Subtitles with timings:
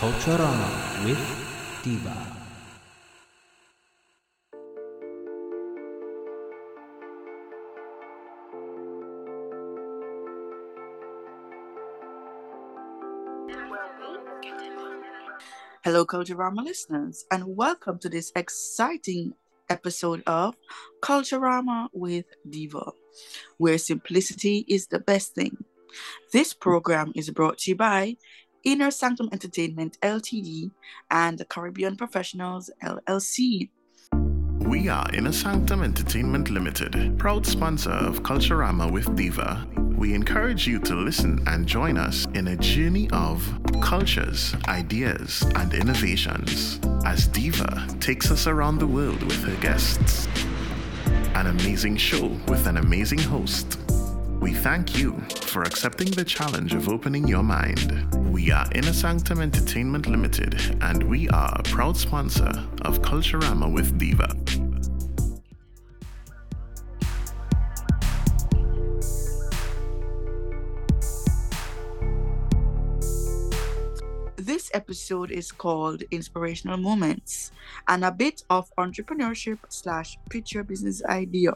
[0.00, 1.20] Culturama with
[1.82, 2.16] Diva.
[15.84, 19.34] Hello, Culturama listeners, and welcome to this exciting
[19.68, 20.54] episode of
[21.02, 22.92] Culturama with Diva,
[23.58, 25.58] where simplicity is the best thing.
[26.32, 28.16] This program is brought to you by
[28.64, 30.70] Inner Sanctum Entertainment Ltd
[31.10, 33.70] and the Caribbean Professionals LLC.
[34.58, 39.66] We are Inner Sanctum Entertainment Limited, proud sponsor of Culturama with Diva.
[39.96, 43.42] We encourage you to listen and join us in a journey of
[43.80, 50.28] cultures, ideas, and innovations as Diva takes us around the world with her guests.
[51.34, 53.78] An amazing show with an amazing host.
[54.40, 58.08] We thank you for accepting the challenge of opening your mind.
[58.32, 63.98] We are Inner Sanctum Entertainment Limited, and we are a proud sponsor of Culturama with
[63.98, 64.34] Diva.
[74.36, 77.52] This episode is called Inspirational Moments
[77.88, 81.52] and a bit of entrepreneurship slash picture business idea.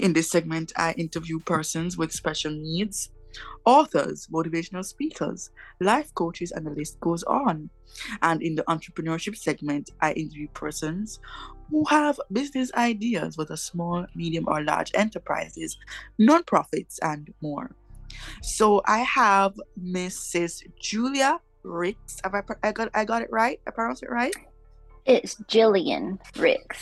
[0.00, 3.10] In this segment, I interview persons with special needs,
[3.64, 5.50] authors, motivational speakers,
[5.80, 7.70] life coaches, and the list goes on.
[8.22, 11.20] And in the entrepreneurship segment, I interview persons
[11.70, 15.76] who have business ideas with a small, medium, or large enterprises,
[16.20, 17.70] nonprofits, and more.
[18.42, 20.62] So I have Mrs.
[20.80, 22.18] Julia Ricks.
[22.24, 23.60] Have I, I got I got it right?
[23.66, 24.34] I pronounced it right?
[25.04, 26.78] It's Jillian Ricks.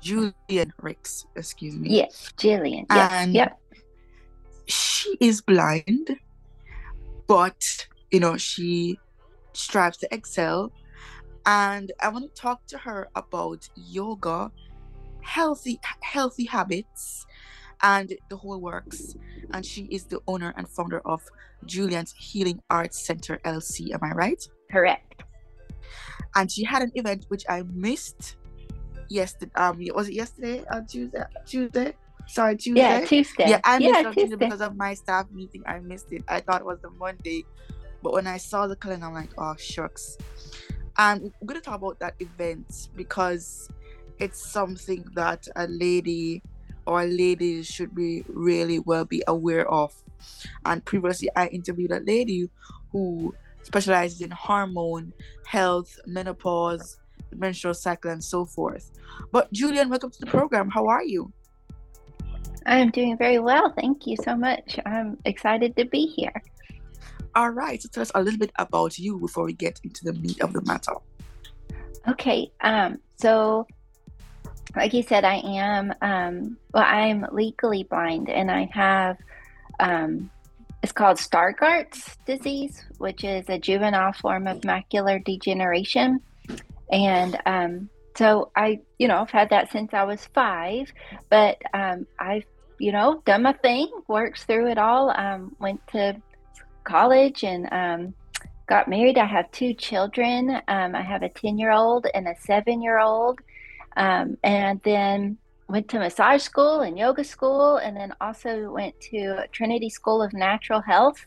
[0.00, 1.90] Julian Ricks, excuse me.
[1.90, 2.86] Yes, Jillian.
[2.90, 3.12] Yes.
[3.12, 3.58] And yep.
[4.66, 6.16] she is blind,
[7.26, 8.98] but you know, she
[9.52, 10.72] strives to excel.
[11.46, 14.50] And I want to talk to her about yoga,
[15.20, 17.26] healthy healthy habits,
[17.82, 19.16] and the whole works.
[19.52, 21.22] And she is the owner and founder of
[21.64, 23.92] Julian's Healing Arts Center LC.
[23.92, 24.46] Am I right?
[24.70, 25.22] Correct.
[26.34, 28.36] And she had an event which I missed
[29.08, 29.52] yesterday.
[29.54, 31.24] Um, was it yesterday on Tuesday?
[31.46, 31.94] Tuesday.
[32.26, 32.80] Sorry, Tuesday.
[32.80, 33.48] Yeah, Tuesday.
[33.48, 34.36] Yeah, I missed yeah, it on Tuesday Tuesday.
[34.36, 35.62] because of my staff meeting.
[35.66, 36.24] I missed it.
[36.28, 37.44] I thought it was the Monday,
[38.02, 40.18] but when I saw the calendar, I'm like, oh shucks.
[40.98, 43.68] And we're gonna talk about that event because
[44.18, 46.42] it's something that a lady
[46.86, 49.94] or ladies should be really well be aware of.
[50.64, 52.50] And previously, I interviewed a lady
[52.92, 55.12] who specializes in hormone
[55.46, 56.97] health, menopause,
[57.36, 58.90] menstrual cycle, and so forth.
[59.32, 60.70] But Julian, welcome to the program.
[60.70, 61.32] How are you?
[62.66, 63.72] I'm doing very well.
[63.76, 64.78] Thank you so much.
[64.84, 66.42] I'm excited to be here.
[67.34, 70.12] All right, so tell us a little bit about you before we get into the
[70.14, 70.94] meat of the matter.
[72.08, 72.50] Okay.
[72.60, 73.66] Um, so
[74.76, 79.16] like you said, I am um well, I'm legally blind and I have
[79.80, 80.30] um
[80.82, 86.20] it's called Stargardt's disease, which is a juvenile form of macular degeneration.
[86.90, 90.92] And um so I, you know, I've had that since I was five,
[91.30, 92.44] but um I've,
[92.78, 96.20] you know, done my thing, worked through it all, um, went to
[96.84, 98.14] college and um
[98.68, 99.18] got married.
[99.18, 100.60] I have two children.
[100.68, 103.40] Um, I have a 10 year old and a seven year old.
[103.96, 105.38] Um, and then
[105.68, 110.32] went to massage school and yoga school, and then also went to Trinity School of
[110.32, 111.24] Natural Health.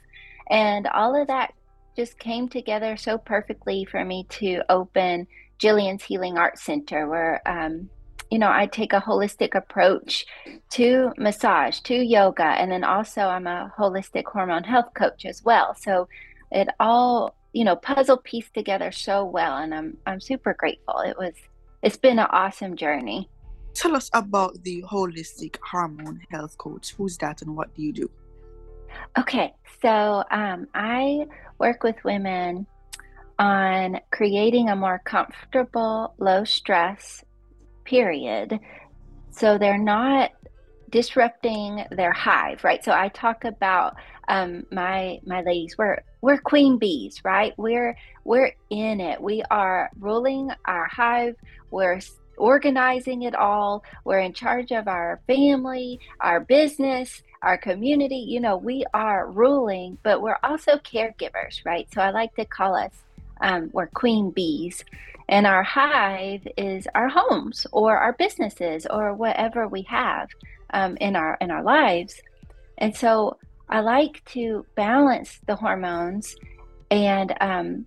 [0.49, 1.53] And all of that
[1.96, 5.28] just came together so perfectly for me to open
[5.61, 7.90] Jillian's Healing Arts Center, where um,
[8.31, 10.25] you know, I take a holistic approach
[10.72, 15.75] to massage, to yoga, and then also I'm a holistic hormone health coach as well.
[15.75, 16.08] So
[16.49, 20.99] it all, you know, puzzle pieced together so well, and I'm I'm super grateful.
[20.99, 21.34] It was,
[21.84, 23.29] it's been an awesome journey.
[23.73, 26.93] Tell us about the holistic hormone health coach.
[26.96, 28.09] Who's that and what do you do?
[29.19, 31.25] Okay, so um, I
[31.57, 32.66] work with women
[33.41, 37.26] on creating a more comfortable, low stress
[37.84, 38.59] period.
[39.32, 40.29] So they're not
[40.91, 42.85] disrupting their hive, right?
[42.85, 43.96] So I talk about
[44.28, 45.76] um, my my ladies.
[45.76, 47.53] We're we're queen bees, right?
[47.58, 49.20] We're we're in it.
[49.20, 51.35] We are ruling our hive.
[51.72, 51.99] We're
[52.38, 53.84] organizing it all.
[54.05, 58.23] We're in charge of our family, our business, our community.
[58.28, 61.88] You know, we are ruling, but we're also caregivers, right?
[61.91, 62.93] So I like to call us
[63.41, 64.84] um, we're queen bees.
[65.29, 70.28] And our hive is our homes or our businesses or whatever we have
[70.73, 72.22] um, in our in our lives.
[72.78, 73.38] And so
[73.70, 76.35] I like to balance the hormones
[76.90, 77.85] and um,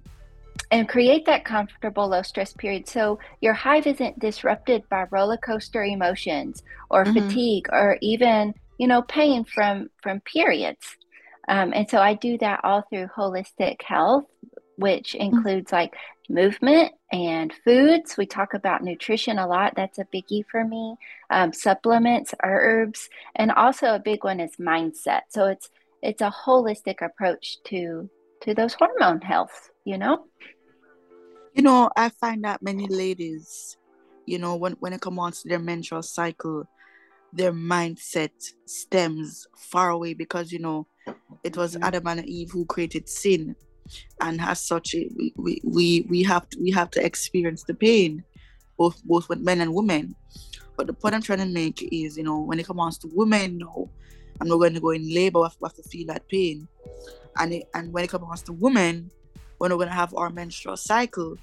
[0.70, 5.84] and create that comfortable low stress period so your hive isn't disrupted by roller coaster
[5.84, 7.28] emotions or mm-hmm.
[7.28, 10.96] fatigue or even you know pain from from periods
[11.48, 14.24] um, and so i do that all through holistic health
[14.76, 15.36] which mm-hmm.
[15.36, 15.94] includes like
[16.28, 18.16] movement and foods.
[18.16, 19.74] We talk about nutrition a lot.
[19.76, 20.96] That's a biggie for me.
[21.30, 25.22] Um, supplements herbs and also a big one is mindset.
[25.28, 25.70] So it's
[26.02, 28.08] it's a holistic approach to
[28.42, 30.24] to those hormone health you know?
[31.54, 33.76] You know i find that many ladies
[34.26, 36.64] you know when, when it comes to their menstrual cycle
[37.32, 38.32] their mindset
[38.66, 40.88] stems far away because you know
[41.44, 41.84] it was mm-hmm.
[41.84, 43.54] adam and eve who created sin
[44.20, 48.22] and as such we, we, we, we have to we have to experience the pain
[48.76, 50.14] both both with men and women
[50.76, 53.58] but the point i'm trying to make is you know when it comes to women
[53.58, 53.90] no
[54.40, 55.40] I'm not going to go in labor.
[55.40, 56.68] We have, to feel that pain.
[57.38, 59.10] And it, and when it comes to women,
[59.58, 61.36] when we're going to have our menstrual cycle,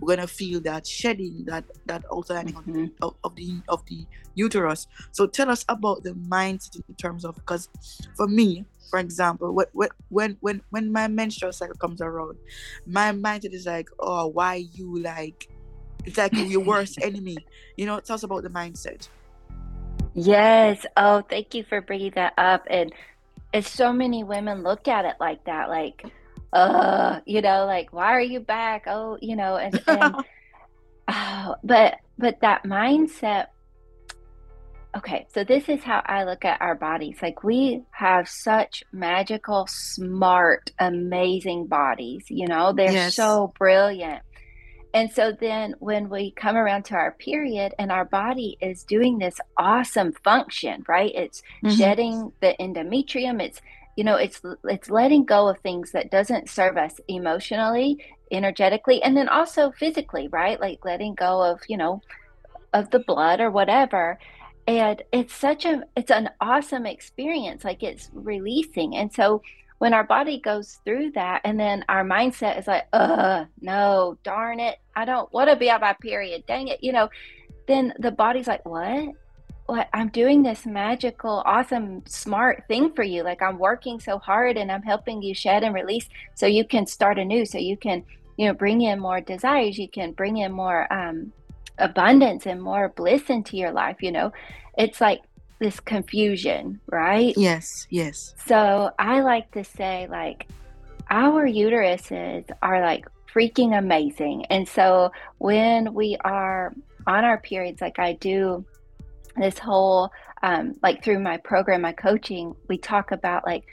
[0.00, 2.86] we're going to feel that shedding, that that outlining mm-hmm.
[3.02, 4.86] of, of, the of the uterus.
[5.10, 7.68] So tell us about the mindset in terms of because
[8.16, 12.38] for me, for example, when when when when my menstrual cycle comes around,
[12.86, 15.48] my mindset is like, oh, why you like?
[16.04, 17.36] It's like your worst enemy.
[17.76, 19.08] You know, tell us about the mindset.
[20.14, 20.84] Yes.
[20.96, 22.66] Oh, thank you for bringing that up.
[22.68, 22.92] And
[23.52, 26.04] it's so many women look at it like that, like,
[26.52, 28.84] uh, you know, like, why are you back?
[28.86, 30.14] Oh, you know, and, and
[31.08, 33.46] oh, but but that mindset.
[34.96, 37.18] Okay, so this is how I look at our bodies.
[37.20, 42.24] Like we have such magical, smart, amazing bodies.
[42.28, 43.14] You know, they're yes.
[43.14, 44.22] so brilliant.
[44.94, 49.18] And so then when we come around to our period and our body is doing
[49.18, 51.12] this awesome function, right?
[51.14, 51.76] It's mm-hmm.
[51.76, 53.60] shedding the endometrium, it's
[53.96, 57.98] you know, it's it's letting go of things that doesn't serve us emotionally,
[58.30, 60.58] energetically, and then also physically, right?
[60.60, 62.00] Like letting go of, you know,
[62.72, 64.18] of the blood or whatever
[64.68, 68.96] and it's such a it's an awesome experience like it's releasing.
[68.96, 69.40] And so
[69.78, 74.60] when our body goes through that and then our mindset is like, uh, no, darn
[74.60, 77.08] it, I don't want to be on my period, dang it, you know,
[77.66, 79.14] then the body's like, what?
[79.64, 79.88] What?
[79.94, 83.22] I'm doing this magical, awesome, smart thing for you.
[83.22, 86.86] Like I'm working so hard and I'm helping you shed and release so you can
[86.86, 88.04] start anew, so you can,
[88.36, 91.32] you know, bring in more desires, you can bring in more um
[91.78, 94.32] abundance and more bliss into your life, you know.
[94.76, 95.22] It's like
[95.58, 97.34] this confusion, right?
[97.36, 98.34] Yes, yes.
[98.46, 100.46] So I like to say, like,
[101.10, 104.46] our uteruses are like freaking amazing.
[104.46, 106.74] And so when we are
[107.06, 108.64] on our periods, like I do
[109.36, 110.10] this whole,
[110.42, 113.64] um, like through my program, my coaching, we talk about like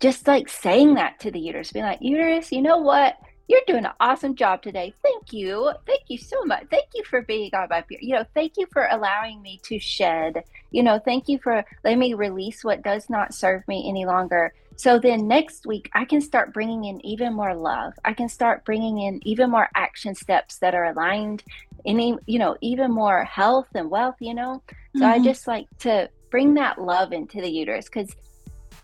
[0.00, 3.16] just like saying that to the uterus, being like, uterus, you know what?
[3.50, 4.94] You're doing an awesome job today.
[5.02, 5.72] Thank you.
[5.84, 6.66] Thank you so much.
[6.70, 10.44] Thank you for being on my You know, thank you for allowing me to shed.
[10.70, 14.54] You know, thank you for letting me release what does not serve me any longer.
[14.76, 17.94] So then next week, I can start bringing in even more love.
[18.04, 21.42] I can start bringing in even more action steps that are aligned,
[21.84, 24.62] any, you know, even more health and wealth, you know?
[24.94, 25.22] So mm-hmm.
[25.22, 28.14] I just like to bring that love into the uterus because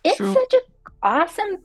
[0.02, 0.35] it's True.
[0.35, 0.61] such an
[1.04, 1.58] awesome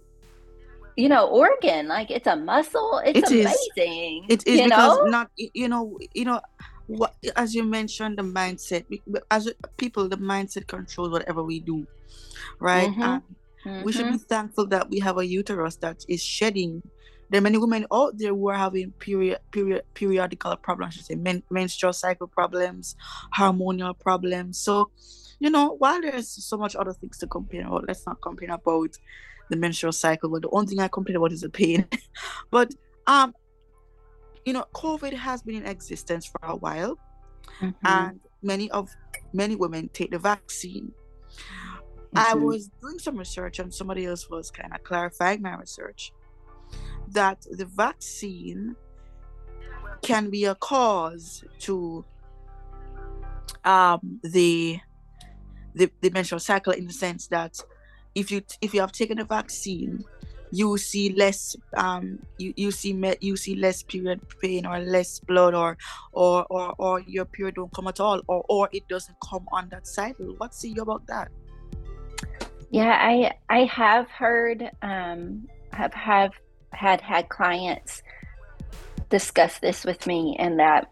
[0.96, 4.44] you know organ like it's a muscle it's it amazing is.
[4.44, 5.06] it is because know?
[5.06, 6.42] not you know you know
[6.88, 8.84] what as you mentioned the mindset
[9.30, 11.86] as people the mindset controls whatever we do
[12.60, 13.02] right mm-hmm.
[13.02, 13.22] and
[13.66, 13.84] mm-hmm.
[13.84, 14.18] we should be mm-hmm.
[14.18, 16.82] thankful that we have a uterus that is shedding
[17.30, 21.16] there are many women out there who are having period period periodical problems should say
[21.16, 22.96] men, menstrual cycle problems
[23.36, 24.92] hormonal problems so
[25.40, 28.98] you know while there's so much other things to complain about let's not complain about
[29.52, 30.30] the menstrual cycle.
[30.30, 31.86] But the only thing I complain about is the pain.
[32.50, 32.74] but
[33.06, 33.36] um,
[34.46, 36.98] you know, COVID has been in existence for a while,
[37.60, 37.86] mm-hmm.
[37.86, 38.90] and many of
[39.34, 40.92] many women take the vaccine.
[41.30, 42.18] Mm-hmm.
[42.18, 46.12] I was doing some research, and somebody else was kind of clarifying my research
[47.10, 48.76] that the vaccine
[50.02, 52.04] can be a cause to
[53.66, 54.80] um, the
[55.74, 57.62] the, the menstrual cycle in the sense that
[58.16, 60.04] if you if you have taken a vaccine
[60.52, 65.54] you see less um you, you see you see less period pain or less blood
[65.54, 65.78] or
[66.12, 69.70] or or, or your period don't come at all or or it doesn't come on
[69.70, 71.32] that cycle What's you about that
[72.70, 76.34] Yeah, I I have heard um have have
[76.74, 78.04] had had clients
[79.10, 80.92] discuss this with me and that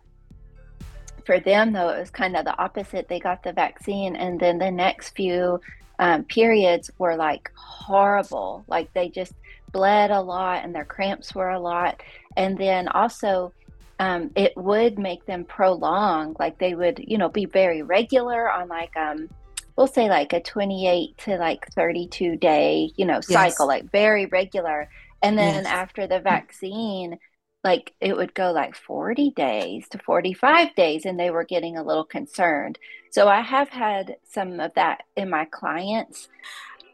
[1.26, 3.08] for them though it was kind of the opposite.
[3.08, 5.60] They got the vaccine and then the next few
[6.00, 8.66] um, periods were like horrible.
[8.68, 9.34] Like they just
[9.74, 12.02] bled a lot and their cramps were a lot.
[12.38, 13.54] And then also
[14.00, 16.36] um, it would make them prolong.
[16.40, 19.30] Like they would, you know, be very regular on like um
[19.78, 24.90] we'll say like a 28 to like 32 day, you know, cycle, like very regular.
[25.22, 25.66] And then Yes.
[25.66, 27.18] after the vaccine,
[27.64, 31.84] like it would go like 40 days to 45 days and they were getting a
[31.84, 32.80] little concerned.
[33.12, 36.28] So I have had some of that in my clients.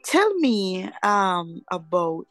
[0.04, 2.28] tell me um about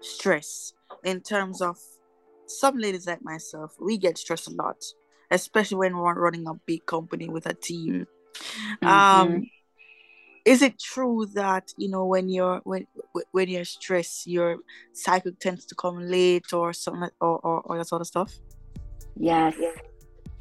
[0.00, 0.72] stress
[1.04, 1.76] in terms of
[2.46, 4.76] some ladies like myself we get stressed a lot
[5.30, 8.06] especially when we're running a big company with a team
[8.82, 8.88] Mhm.
[8.88, 9.46] um
[10.44, 12.86] is it true that you know when you're when
[13.30, 14.56] when you're stressed your
[14.92, 18.32] cycle tends to come late or something or, or, or that sort of stuff
[19.16, 19.54] Yes.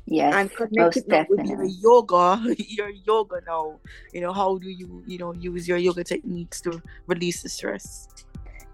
[0.07, 0.33] Yes.
[0.33, 3.79] and most connect with your yoga your yoga now
[4.13, 8.07] you know how do you you know use your yoga techniques to release the stress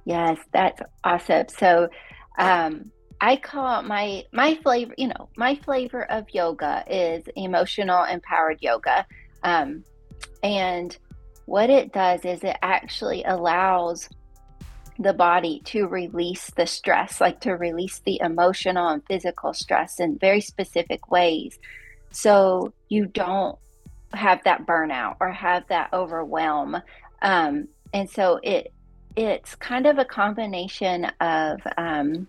[0.07, 1.47] Yes, that's awesome.
[1.49, 1.89] So,
[2.37, 8.59] um, I call my my flavor, you know, my flavor of yoga is emotional empowered
[8.61, 9.05] yoga,
[9.43, 9.83] um,
[10.43, 10.97] and
[11.47, 14.07] what it does is it actually allows
[14.99, 20.17] the body to release the stress, like to release the emotional and physical stress in
[20.19, 21.57] very specific ways,
[22.11, 23.57] so you don't
[24.13, 26.81] have that burnout or have that overwhelm.
[27.21, 28.71] Um, and so it
[29.15, 32.27] it's kind of a combination of um,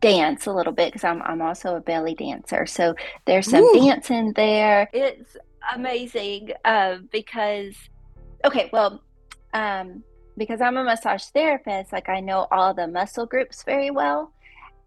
[0.00, 2.66] dance a little bit because I'm, I'm also a belly dancer.
[2.66, 2.94] So
[3.24, 3.80] there's some Ooh.
[3.80, 4.88] dance in there.
[4.92, 5.36] It's
[5.74, 7.74] amazing uh, because,
[8.44, 9.02] okay, well,
[9.52, 10.02] um,
[10.36, 14.32] because I'm a massage therapist, like I know all the muscle groups very well.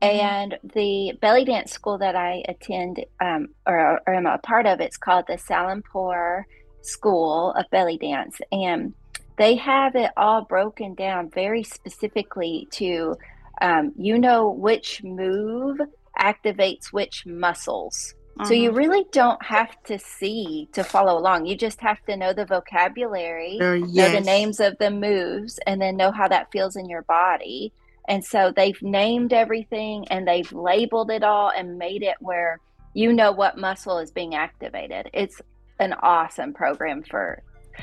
[0.01, 4.79] And the belly dance school that I attend um, or, or am a part of,
[4.81, 6.45] it's called the Salimpour
[6.81, 8.37] School of Belly Dance.
[8.51, 8.93] And
[9.37, 13.15] they have it all broken down very specifically to
[13.61, 15.79] um, you know which move
[16.19, 18.77] activates which muscles so you Uh-huh.
[18.77, 21.45] really don't have to see to follow along.
[21.45, 25.81] You just have to know the vocabulary Uh, know the names of the moves and
[25.81, 27.71] then know how that feels in your body.
[28.07, 32.59] And so they've named everything and they've labeled it all and made it where
[32.93, 35.09] you know what muscle is being activated.
[35.13, 35.41] It's
[35.79, 37.41] an awesome program for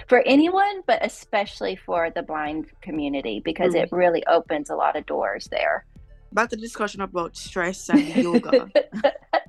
[0.09, 5.05] for anyone but especially for the blind community because it really opens a lot of
[5.07, 5.85] doors there.
[6.33, 8.71] Back to the discussion about stress and yoga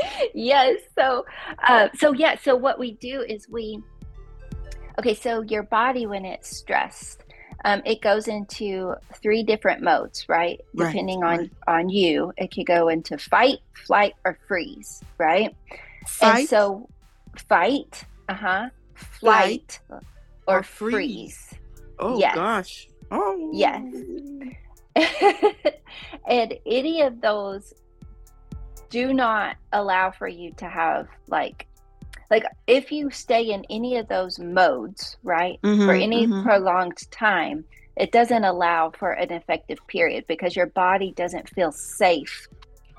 [0.34, 1.24] yes so
[1.66, 3.82] uh, so yeah so what we do is we
[4.98, 7.24] okay so your body when it's stressed
[7.64, 11.50] um, it goes into three different modes right Right, depending on right.
[11.66, 15.54] on you it could go into fight flight or freeze right
[16.06, 16.88] fight and so
[17.36, 20.02] fight uh-huh flight, or,
[20.46, 21.36] or freeze.
[21.48, 21.54] freeze
[21.98, 22.34] oh yes.
[22.34, 23.82] gosh oh Yes.
[26.28, 27.74] and any of those
[28.90, 31.66] do not allow for you to have like
[32.30, 36.42] like if you stay in any of those modes right for Mhm, any mhm.
[36.42, 37.64] prolonged time
[37.96, 42.46] it doesn't allow for an effective period because your body doesn't feel safe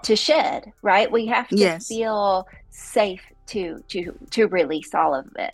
[0.04, 1.88] to shed right we have to Yes.
[1.88, 5.54] feel safe to to to release all of it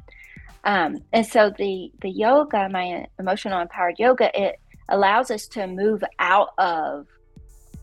[0.64, 4.56] um, and so the the yoga my emotional empowered yoga it
[4.90, 7.08] allows us to move out of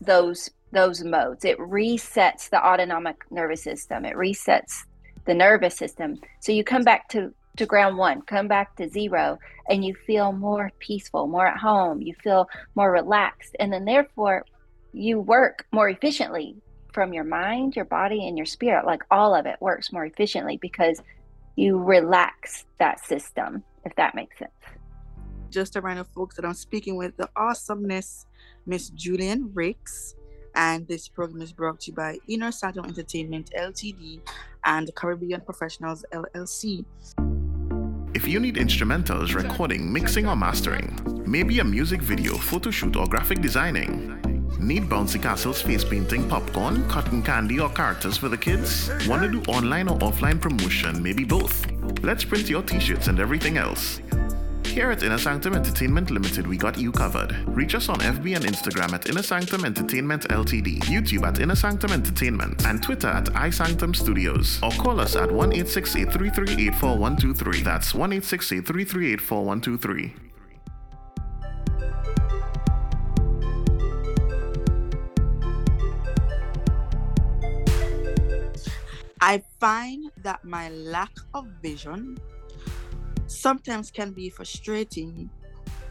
[0.01, 1.45] those those modes.
[1.45, 4.05] It resets the autonomic nervous system.
[4.05, 4.85] It resets
[5.25, 6.19] the nervous system.
[6.39, 9.37] So you come back to to ground one come back to zero
[9.69, 12.01] and you feel more peaceful more at home.
[12.01, 13.55] You feel more relaxed.
[13.59, 14.43] And then therefore
[14.91, 16.55] you work more efficiently
[16.93, 18.85] from your mind your body and your spirit.
[18.85, 21.01] Like all of it works more efficiently because
[21.55, 24.51] you relax that system if that makes sense.
[25.51, 28.25] Just a reminder folks that i'm speaking with the awesomeness
[28.65, 30.15] miss julian ricks
[30.55, 34.19] and this program is brought to you by inner sanctum entertainment ltd
[34.65, 36.85] and caribbean professionals llc
[38.13, 40.87] If you need instrumentals, recording, mixing, or mastering,
[41.25, 44.21] maybe a music video, photo shoot, or graphic designing,
[44.59, 48.89] Need Bouncy Castle's face painting, popcorn, cotton candy, or characters for the kids?
[49.07, 51.01] Want to do online or offline promotion?
[51.01, 51.65] Maybe both.
[52.01, 53.99] Let's print your t shirts and everything else.
[54.73, 57.31] Here at Inner Sanctum Entertainment Limited, we got you covered.
[57.49, 61.91] Reach us on FB and Instagram at Inner Sanctum Entertainment Ltd, YouTube at Inner Sanctum
[61.91, 64.59] Entertainment, and Twitter at iSanctum Studios.
[64.63, 70.15] Or call us at 1 833 That's 1 833
[79.21, 82.17] I find that my lack of vision
[83.27, 85.29] sometimes can be frustrating.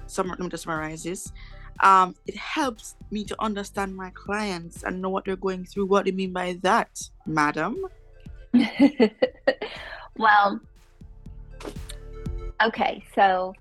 [0.07, 1.33] Some let me just summarize this.
[1.81, 5.87] Um, it helps me to understand my clients and know what they're going through.
[5.87, 7.77] What do you mean by that, madam?
[10.17, 10.61] well,
[12.63, 13.55] okay, so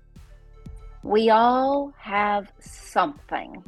[1.02, 3.64] we all have something,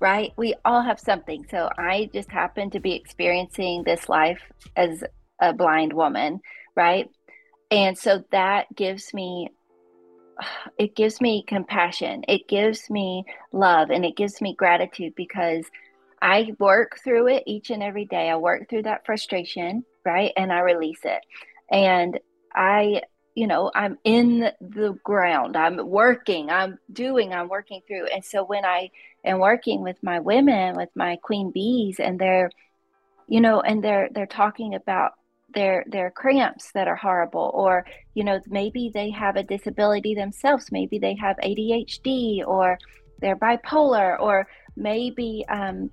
[0.00, 0.32] right?
[0.36, 1.44] We all have something.
[1.50, 4.40] So I just happen to be experiencing this life
[4.76, 5.04] as
[5.40, 6.40] a blind woman,
[6.74, 7.10] right?
[7.74, 9.48] And so that gives me
[10.78, 12.24] it gives me compassion.
[12.28, 15.66] It gives me love and it gives me gratitude because
[16.22, 18.30] I work through it each and every day.
[18.30, 20.32] I work through that frustration, right?
[20.36, 21.20] And I release it.
[21.70, 22.18] And
[22.54, 23.02] I,
[23.34, 25.56] you know, I'm in the ground.
[25.56, 26.50] I'm working.
[26.50, 28.06] I'm doing, I'm working through.
[28.06, 28.90] And so when I
[29.24, 32.50] am working with my women, with my queen bees and they're
[33.26, 35.12] you know, and they're they're talking about
[35.54, 40.70] their their cramps that are horrible or you know maybe they have a disability themselves.
[40.70, 42.78] Maybe they have adhd or
[43.20, 44.46] they're bipolar or
[44.76, 45.90] maybe um,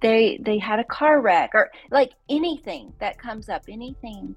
[0.00, 4.34] they they had a car wreck or like anything that comes up anything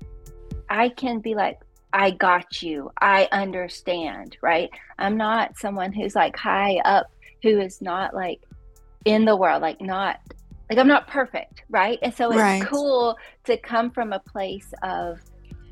[0.70, 1.60] i can be like
[1.94, 2.92] i got you.
[3.00, 4.70] I understand right?
[5.00, 7.08] I'm not someone who's like high up
[7.44, 8.42] who is not like
[9.06, 10.20] in the world like not
[10.70, 11.98] like I'm not perfect, right?
[12.02, 12.64] And so it's right.
[12.64, 15.20] cool to come from a place of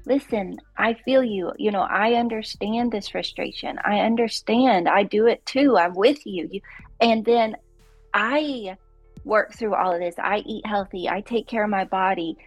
[0.05, 1.51] listen, I feel you.
[1.57, 3.77] You know, I understand this frustration.
[3.83, 4.87] I understand.
[4.87, 5.77] I do it too.
[5.77, 6.47] I'm with you.
[6.51, 6.61] you
[7.01, 7.55] and then
[8.13, 8.77] I
[9.23, 10.15] work through all of this.
[10.17, 11.09] I eat healthy.
[11.09, 12.37] I take care of my body.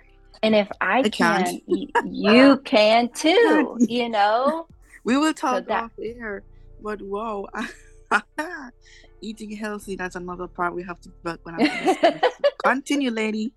[0.43, 4.67] And if I, I can, you can too, you know?
[5.05, 6.43] We will talk so that, off air,
[6.81, 7.49] but whoa.
[9.21, 12.21] eating healthy that's another part we have to but when I
[12.65, 13.53] continue lady.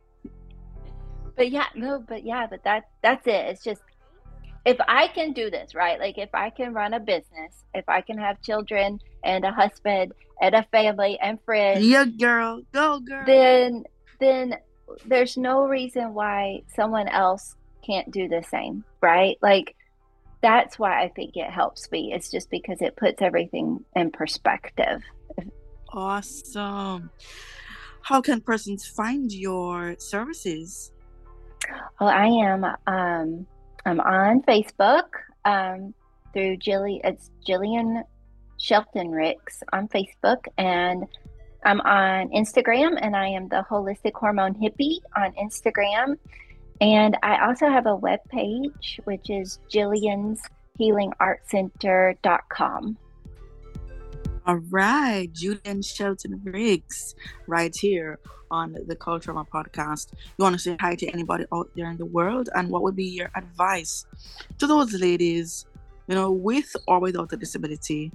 [1.35, 3.45] But yeah no but yeah but that that's it.
[3.47, 3.81] It's just
[4.65, 5.99] if i can do this right?
[5.99, 10.13] Like if i can run a business if i can have children and a husband
[10.41, 12.61] and a family and friends yeah girl.
[12.73, 13.23] Go girl.
[13.25, 13.83] then
[14.19, 14.55] then
[15.05, 19.37] there's no reason why someone else can't do the same right?
[19.41, 19.75] Like
[20.41, 22.13] that's why i think it helps me.
[22.13, 25.01] It's just because it puts everything in perspective
[25.93, 27.09] Awesome.
[28.01, 30.91] How can persons find your services?
[31.99, 33.45] Well, I am um,
[33.85, 35.05] I'm on Facebook
[35.45, 35.93] um,
[36.33, 37.01] through Jilly.
[37.03, 38.03] It's Jillian
[38.57, 41.05] Shelton Ricks on Facebook, and
[41.63, 46.17] I'm on Instagram, and I am the Holistic Hormone Hippie on Instagram.
[46.79, 50.41] And I also have a web page, which is Jillian's
[50.77, 52.97] Healing Art Center.com.
[54.47, 57.13] All right, Julian Shelton Riggs,
[57.45, 58.17] right here
[58.49, 60.13] on the Culturama podcast.
[60.35, 62.95] You want to say hi to anybody out there in the world, and what would
[62.95, 64.07] be your advice
[64.57, 65.67] to those ladies,
[66.07, 68.11] you know, with or without a disability,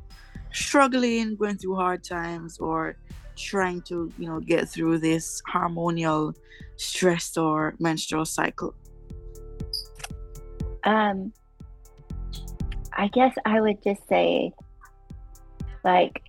[0.52, 2.96] struggling, going through hard times, or
[3.36, 6.34] trying to, you know, get through this hormonal
[6.74, 8.74] stress or menstrual cycle?
[10.82, 11.32] Um,
[12.92, 14.52] I guess I would just say
[15.86, 16.22] like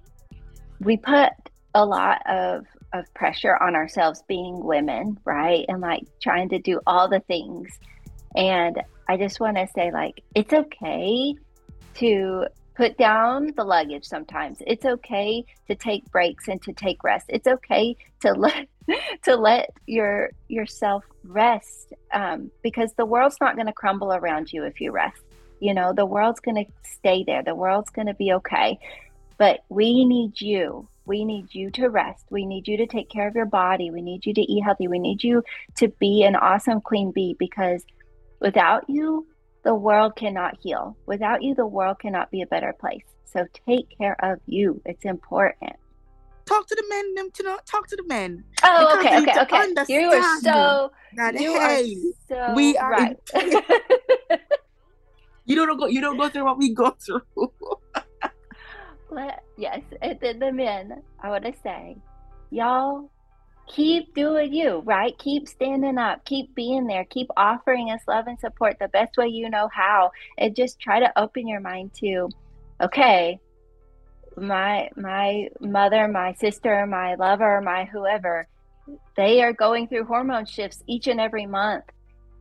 [0.79, 1.31] we put
[1.73, 5.65] a lot of of pressure on ourselves being women, right?
[5.67, 7.77] And like trying to do all the things.
[8.35, 11.35] And I just want to say like it's okay
[11.95, 14.59] to put down the luggage sometimes.
[14.65, 17.25] It's okay to take breaks and to take rest.
[17.29, 18.67] It's okay to let
[19.23, 24.63] to let your yourself rest um, because the world's not going to crumble around you
[24.63, 25.21] if you rest.
[25.59, 27.41] You know, the world's going to stay there.
[27.43, 28.77] The world's going to be okay.
[29.37, 30.89] But we need you.
[31.05, 32.25] We need you to rest.
[32.29, 33.91] We need you to take care of your body.
[33.91, 34.87] We need you to eat healthy.
[34.87, 35.43] We need you
[35.77, 37.85] to be an awesome queen bee because
[38.41, 39.25] without you,
[39.63, 40.97] the world cannot heal.
[41.05, 43.03] Without you, the world cannot be a better place.
[43.25, 44.81] So take care of you.
[44.85, 45.73] It's important.
[46.45, 48.43] Talk to the men, them to not talk to the men.
[48.63, 49.93] Oh, okay, okay, okay.
[49.93, 50.91] You are so.
[51.17, 51.95] That, you hey,
[52.29, 52.91] are so we are.
[52.91, 53.17] Right.
[55.45, 55.87] you don't go.
[55.87, 57.51] You don't go through what we go through.
[59.09, 61.97] Let yes, and then the men, I want to say,
[62.49, 63.09] y'all
[63.67, 65.17] keep doing you, right?
[65.17, 69.27] Keep standing up, keep being there, keep offering us love and support the best way
[69.27, 70.11] you know how.
[70.37, 72.29] And just try to open your mind to,
[72.81, 73.39] okay,
[74.37, 78.47] my my mother, my sister, my lover, my whoever,
[79.15, 81.85] they are going through hormone shifts each and every month.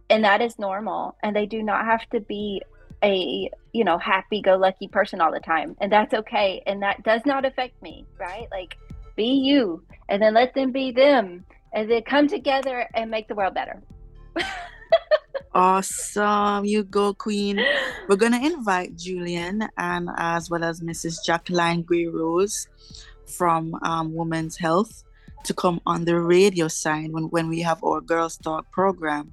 [0.08, 1.16] And that is normal.
[1.22, 2.62] And they do not have to be
[3.04, 7.02] a you know happy go lucky person all the time and that's okay and that
[7.02, 8.48] does not affect me right?
[8.50, 8.76] Like
[9.16, 13.34] be you and then let them be them and then come together and make the
[13.34, 13.82] world better.
[15.54, 16.66] Awesome.
[16.66, 17.58] You go queen.
[18.08, 22.68] We're gonna invite julian and as well as mrs jacqueline gray rose
[23.24, 25.02] from um, women's health
[25.46, 29.32] to come on the radio sign when, when we have our girls talk program.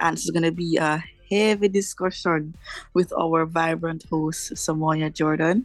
[0.00, 2.54] And it's going to be a heavy discussion
[2.94, 5.64] with our vibrant host, Samoya Jordan.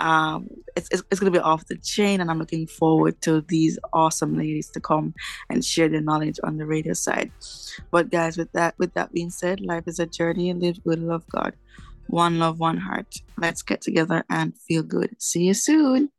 [0.00, 3.42] Um, it's, it's, it's going to be off the chain, and I'm looking forward to
[3.42, 5.14] these awesome ladies to come
[5.50, 7.30] and share their knowledge on the radio side.
[7.90, 11.00] But guys, with that with that being said, life is a journey and live good,
[11.00, 11.54] love God.
[12.08, 13.16] One love, one heart.
[13.38, 15.16] Let's get together and feel good.
[15.18, 16.10] See you soon.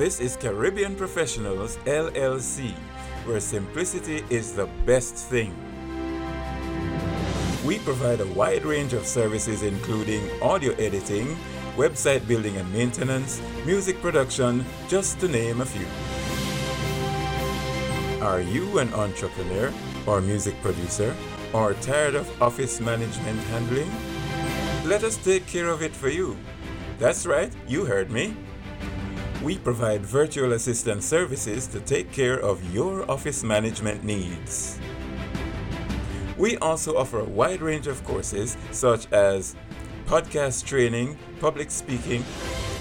[0.00, 2.72] This is Caribbean Professionals LLC,
[3.26, 5.54] where simplicity is the best thing.
[7.66, 11.36] We provide a wide range of services including audio editing,
[11.76, 15.86] website building and maintenance, music production, just to name a few.
[18.24, 19.70] Are you an entrepreneur
[20.06, 21.14] or music producer
[21.52, 23.92] or tired of office management handling?
[24.88, 26.38] Let us take care of it for you.
[26.98, 28.34] That's right, you heard me.
[29.42, 34.78] We provide virtual assistant services to take care of your office management needs.
[36.36, 39.56] We also offer a wide range of courses such as
[40.04, 42.22] podcast training, public speaking,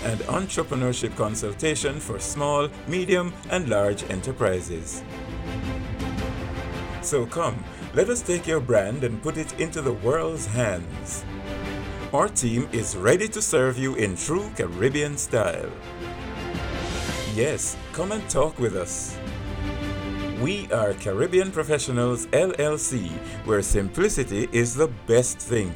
[0.04, 5.04] and entrepreneurship consultation for small, medium, and large enterprises.
[7.02, 11.24] So come, let us take your brand and put it into the world's hands.
[12.12, 15.70] Our team is ready to serve you in true Caribbean style.
[17.36, 19.16] Yes, come and talk with us.
[20.42, 23.12] We are Caribbean Professionals LLC,
[23.46, 25.72] where simplicity is the best thing.